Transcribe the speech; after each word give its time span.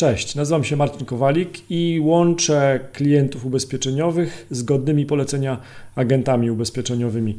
Cześć, 0.00 0.34
nazywam 0.34 0.64
się 0.64 0.76
Marcin 0.76 1.06
Kowalik 1.06 1.70
i 1.70 2.00
łączę 2.02 2.80
klientów 2.92 3.46
ubezpieczeniowych 3.46 4.46
z 4.50 4.62
godnymi 4.62 5.06
polecenia 5.06 5.60
agentami 5.94 6.50
ubezpieczeniowymi. 6.50 7.36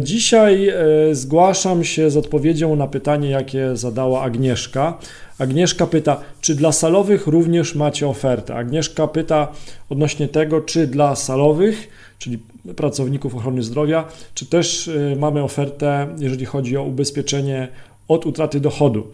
Dzisiaj 0.00 0.68
e, 0.68 0.74
zgłaszam 1.12 1.84
się 1.84 2.10
z 2.10 2.16
odpowiedzią 2.16 2.76
na 2.76 2.86
pytanie, 2.86 3.30
jakie 3.30 3.76
zadała 3.76 4.22
Agnieszka. 4.22 4.98
Agnieszka 5.38 5.86
pyta, 5.86 6.20
czy 6.40 6.54
dla 6.54 6.72
salowych 6.72 7.26
również 7.26 7.74
macie 7.74 8.08
ofertę? 8.08 8.54
Agnieszka 8.54 9.08
pyta 9.08 9.48
odnośnie 9.88 10.28
tego, 10.28 10.60
czy 10.60 10.86
dla 10.86 11.16
salowych, 11.16 11.88
czyli 12.18 12.38
pracowników 12.76 13.34
ochrony 13.34 13.62
zdrowia, 13.62 14.04
czy 14.34 14.46
też 14.46 14.88
e, 14.88 15.16
mamy 15.16 15.42
ofertę, 15.42 16.06
jeżeli 16.18 16.44
chodzi 16.44 16.76
o 16.76 16.82
ubezpieczenie 16.82 17.68
od 18.08 18.26
utraty 18.26 18.60
dochodu. 18.60 19.06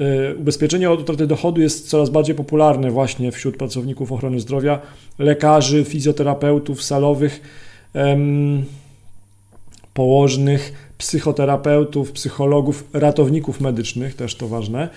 E, 0.00 0.34
ubezpieczenie 0.34 0.90
od 0.90 1.00
utraty 1.00 1.26
dochodu 1.26 1.60
jest 1.60 1.88
coraz 1.88 2.10
bardziej 2.10 2.34
popularne 2.34 2.90
właśnie 2.90 3.32
wśród 3.32 3.56
pracowników 3.56 4.12
ochrony 4.12 4.40
zdrowia, 4.40 4.80
lekarzy, 5.18 5.84
fizjoterapeutów, 5.84 6.82
salowych, 6.82 7.40
położnych, 9.94 10.92
psychoterapeutów, 10.98 12.12
psychologów, 12.12 12.84
ratowników 12.92 13.60
medycznych, 13.60 14.14
też 14.14 14.34
to 14.34 14.48
ważne. 14.48 14.88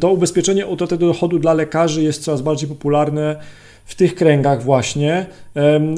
To 0.00 0.12
ubezpieczenie 0.12 0.66
utraty 0.66 0.98
dochodu 0.98 1.38
dla 1.38 1.54
lekarzy 1.54 2.02
jest 2.02 2.22
coraz 2.24 2.42
bardziej 2.42 2.68
popularne 2.68 3.36
w 3.84 3.94
tych 3.94 4.14
kręgach 4.14 4.62
właśnie 4.62 5.26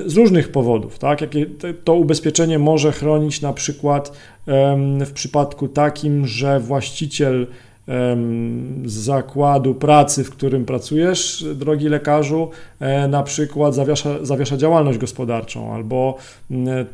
z 0.06 0.16
różnych 0.16 0.52
powodów. 0.52 0.98
Tak? 0.98 1.20
Jakie 1.20 1.46
to 1.84 1.94
ubezpieczenie 1.94 2.58
może 2.58 2.92
chronić 2.92 3.40
na 3.40 3.52
przykład 3.52 4.12
w 5.06 5.10
przypadku 5.14 5.68
takim, 5.68 6.26
że 6.26 6.60
właściciel 6.60 7.46
z 8.84 8.92
zakładu 8.92 9.74
pracy, 9.74 10.24
w 10.24 10.30
którym 10.30 10.64
pracujesz, 10.64 11.44
drogi 11.54 11.88
lekarzu, 11.88 12.50
e, 12.80 13.08
na 13.08 13.22
przykład 13.22 13.74
zawiesza, 13.74 14.24
zawiesza 14.24 14.56
działalność 14.56 14.98
gospodarczą 14.98 15.74
albo 15.74 16.18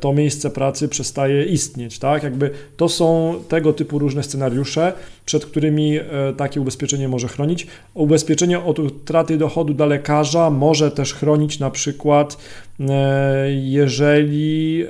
to 0.01 0.13
miejsce 0.13 0.51
pracy 0.51 0.89
przestaje 0.89 1.45
istnieć, 1.45 1.99
tak? 1.99 2.23
Jakby 2.23 2.51
to 2.77 2.89
są 2.89 3.35
tego 3.49 3.73
typu 3.73 3.99
różne 3.99 4.23
scenariusze, 4.23 4.93
przed 5.25 5.47
którymi 5.47 5.99
e, 5.99 6.03
takie 6.37 6.61
ubezpieczenie 6.61 7.09
może 7.09 7.29
chronić. 7.29 7.67
Ubezpieczenie 7.95 8.61
od 8.61 8.79
utraty 8.79 9.37
dochodu 9.37 9.75
dla 9.75 9.87
lekarza 9.87 10.51
może 10.51 10.91
też 10.91 11.15
chronić 11.15 11.59
na 11.59 11.71
przykład 11.71 12.37
e, 12.81 13.53
jeżeli 13.53 14.85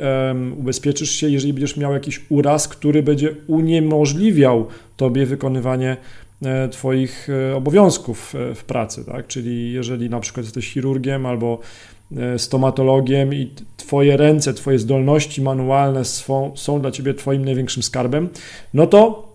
ubezpieczysz 0.58 1.10
się, 1.10 1.28
jeżeli 1.28 1.52
będziesz 1.52 1.76
miał 1.76 1.92
jakiś 1.92 2.20
uraz, 2.28 2.68
który 2.68 3.02
będzie 3.02 3.34
uniemożliwiał 3.46 4.66
tobie 5.02 5.26
wykonywanie 5.26 5.96
e, 6.42 6.68
Twoich 6.68 7.28
e, 7.50 7.56
obowiązków 7.56 8.34
e, 8.34 8.54
w 8.54 8.64
pracy, 8.64 9.04
tak? 9.04 9.26
Czyli 9.26 9.72
jeżeli 9.72 10.10
na 10.10 10.20
przykład 10.20 10.46
jesteś 10.46 10.72
chirurgiem 10.72 11.26
albo 11.26 11.58
stomatologiem 12.36 13.34
i 13.34 13.50
Twoje 13.76 14.16
ręce, 14.16 14.54
Twoje 14.54 14.78
zdolności 14.78 15.42
manualne 15.42 16.04
są, 16.04 16.52
są 16.54 16.80
dla 16.80 16.90
Ciebie 16.90 17.14
Twoim 17.14 17.44
największym 17.44 17.82
skarbem, 17.82 18.28
no 18.74 18.86
to 18.86 19.28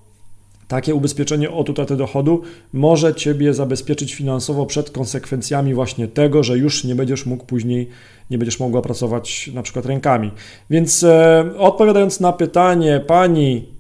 takie 0.67 0.95
ubezpieczenie 0.95 1.51
od 1.51 1.69
utraty 1.69 1.95
dochodu 1.95 2.41
może 2.73 3.15
Ciebie 3.15 3.53
zabezpieczyć 3.53 4.13
finansowo 4.13 4.65
przed 4.65 4.91
konsekwencjami 4.91 5.73
właśnie 5.73 6.07
tego, 6.07 6.43
że 6.43 6.57
już 6.57 6.83
nie 6.83 6.95
będziesz 6.95 7.25
mógł 7.25 7.45
później, 7.45 7.89
nie 8.29 8.37
będziesz 8.37 8.59
mogła 8.59 8.81
pracować 8.81 9.49
na 9.53 9.61
przykład 9.63 9.85
rękami. 9.85 10.31
Więc 10.69 11.03
e, 11.03 11.45
odpowiadając 11.57 12.19
na 12.19 12.33
pytanie 12.33 13.01
Pani 13.07 13.76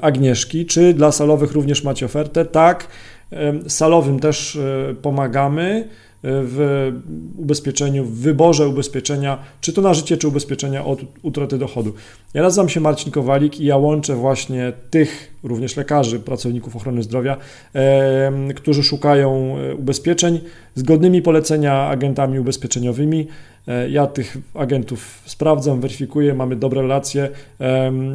Agnieszki. 0.00 0.66
Czy 0.66 0.94
dla 0.94 1.12
salowych 1.12 1.52
również 1.52 1.84
macie 1.84 2.06
ofertę? 2.06 2.44
Tak, 2.44 2.88
e, 3.32 3.54
salowym 3.68 4.20
też 4.20 4.56
e, 4.56 4.94
pomagamy 5.02 5.88
w 6.24 6.90
ubezpieczeniu, 7.36 8.04
w 8.04 8.18
wyborze 8.18 8.68
ubezpieczenia, 8.68 9.38
czy 9.60 9.72
to 9.72 9.82
na 9.82 9.94
życie, 9.94 10.16
czy 10.16 10.28
ubezpieczenia 10.28 10.84
od 10.84 11.00
utraty 11.22 11.58
dochodu. 11.58 11.94
Ja 12.34 12.42
nazywam 12.42 12.68
się 12.68 12.80
Marcin 12.80 13.12
Kowalik 13.12 13.60
i 13.60 13.64
ja 13.64 13.76
łączę 13.76 14.14
właśnie 14.14 14.72
tych 14.90 15.31
również 15.42 15.76
lekarzy, 15.76 16.20
pracowników 16.20 16.76
ochrony 16.76 17.02
zdrowia, 17.02 17.36
którzy 18.54 18.82
szukają 18.82 19.56
ubezpieczeń 19.78 20.40
zgodnymi 20.74 21.22
polecenia 21.22 21.88
agentami 21.88 22.38
ubezpieczeniowymi. 22.38 23.26
E, 23.68 23.90
ja 23.90 24.06
tych 24.06 24.36
agentów 24.54 25.22
sprawdzam, 25.26 25.80
weryfikuję, 25.80 26.34
mamy 26.34 26.56
dobre 26.56 26.82
relacje, 26.82 27.28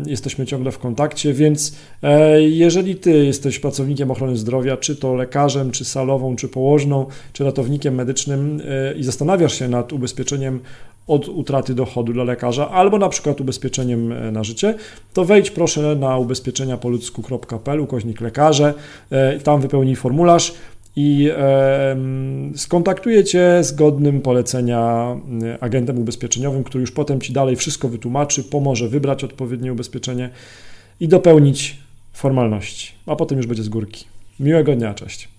jesteśmy 0.06 0.46
ciągle 0.46 0.72
w 0.72 0.80
kontakcie, 0.80 1.34
więc 1.34 1.76
e, 2.04 2.42
jeżeli 2.42 2.96
ty 2.96 3.26
jesteś 3.26 3.60
pracownikiem 3.60 4.12
ochrony 4.12 4.38
zdrowia, 4.38 4.78
czy 4.78 4.96
to 4.96 5.16
lekarzem, 5.16 5.72
czy 5.72 5.86
salową, 5.86 6.36
czy 6.36 6.48
położną, 6.48 7.06
czy 7.34 7.44
ratownikiem 7.44 7.96
medycznym 7.96 8.62
e, 8.66 8.94
i 8.98 9.04
zastanawiasz 9.04 9.60
się 9.60 9.68
nad 9.68 9.94
ubezpieczeniem 9.94 10.60
od 11.08 11.28
utraty 11.28 11.74
dochodu 11.74 12.14
dla 12.14 12.24
lekarza, 12.24 12.70
albo 12.70 12.98
na 12.98 13.10
przykład 13.10 13.42
ubezpieczeniem 13.42 14.32
na 14.32 14.44
życie, 14.44 14.76
to 15.14 15.26
wejdź 15.26 15.52
proszę 15.52 15.96
na 15.96 16.18
ubezpieczeniapoludzku.pl, 16.18 17.80
ukośnik 17.80 18.22
lekarze, 18.22 18.74
tam 19.44 19.62
wypełnij 19.62 19.96
formularz, 19.96 20.54
i 21.00 21.32
skontaktuje 22.56 23.24
Cię 23.24 23.64
z 23.64 23.72
godnym 23.72 24.22
polecenia 24.22 25.16
y, 25.56 25.62
agentem 25.62 26.00
ubezpieczeniowym, 26.00 26.64
który 26.64 26.82
już 26.82 26.92
potem 26.92 27.22
Ci 27.22 27.34
dalej 27.34 27.56
wszystko 27.56 27.90
wytłumaczy, 27.90 28.44
pomoże 28.44 28.90
wybrać 28.90 29.24
odpowiednie 29.24 29.74
ubezpieczenie 29.74 30.30
i 31.00 31.08
dopełnić 31.08 31.78
formalności, 32.14 32.92
a 33.06 33.16
potem 33.16 33.38
już 33.38 33.48
będzie 33.48 33.64
z 33.64 33.70
górki. 33.70 34.06
Miłego 34.40 34.76
dnia, 34.76 34.94
cześć. 34.94 35.37